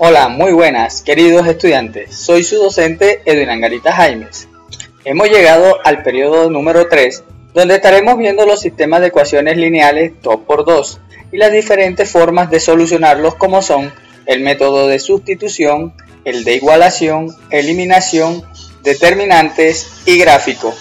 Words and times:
Hola, 0.00 0.28
muy 0.28 0.52
buenas, 0.52 1.02
queridos 1.02 1.48
estudiantes. 1.48 2.14
Soy 2.14 2.44
su 2.44 2.54
docente 2.54 3.20
Edwin 3.24 3.50
Angarita 3.50 3.92
Jaimes. 3.92 4.46
Hemos 5.04 5.28
llegado 5.28 5.76
al 5.84 6.04
periodo 6.04 6.48
número 6.48 6.86
3, 6.86 7.24
donde 7.52 7.74
estaremos 7.74 8.16
viendo 8.16 8.46
los 8.46 8.60
sistemas 8.60 9.00
de 9.00 9.08
ecuaciones 9.08 9.56
lineales 9.56 10.12
2x2 10.22 11.00
y 11.32 11.38
las 11.38 11.50
diferentes 11.50 12.08
formas 12.08 12.48
de 12.48 12.60
solucionarlos 12.60 13.34
como 13.34 13.60
son 13.60 13.92
el 14.26 14.40
método 14.40 14.86
de 14.86 15.00
sustitución, 15.00 15.92
el 16.24 16.44
de 16.44 16.54
igualación, 16.54 17.34
eliminación, 17.50 18.44
determinantes 18.84 20.02
y 20.06 20.16
gráfico. 20.20 20.76